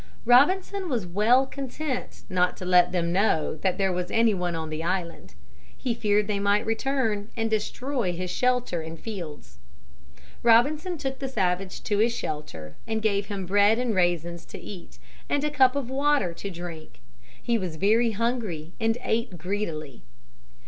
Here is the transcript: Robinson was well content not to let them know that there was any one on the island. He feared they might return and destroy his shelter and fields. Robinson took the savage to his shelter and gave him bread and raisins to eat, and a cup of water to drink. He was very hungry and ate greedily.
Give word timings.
Robinson 0.25 0.89
was 0.89 1.05
well 1.05 1.45
content 1.45 2.23
not 2.27 2.57
to 2.57 2.65
let 2.65 2.91
them 2.91 3.13
know 3.13 3.57
that 3.57 3.77
there 3.77 3.91
was 3.93 4.09
any 4.09 4.33
one 4.33 4.55
on 4.55 4.71
the 4.71 4.83
island. 4.83 5.35
He 5.77 5.93
feared 5.93 6.25
they 6.25 6.39
might 6.39 6.65
return 6.65 7.29
and 7.37 7.51
destroy 7.51 8.11
his 8.11 8.31
shelter 8.31 8.81
and 8.81 8.99
fields. 8.99 9.59
Robinson 10.41 10.97
took 10.97 11.19
the 11.19 11.29
savage 11.29 11.83
to 11.83 11.99
his 11.99 12.15
shelter 12.17 12.77
and 12.87 12.99
gave 13.03 13.27
him 13.27 13.45
bread 13.45 13.77
and 13.77 13.93
raisins 13.93 14.43
to 14.45 14.57
eat, 14.57 14.97
and 15.29 15.43
a 15.43 15.51
cup 15.51 15.75
of 15.75 15.91
water 15.91 16.33
to 16.33 16.49
drink. 16.49 16.99
He 17.39 17.59
was 17.59 17.75
very 17.75 18.09
hungry 18.13 18.73
and 18.79 18.97
ate 19.03 19.37
greedily. 19.37 20.01